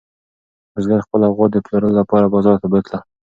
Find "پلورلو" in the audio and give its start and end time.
1.65-1.97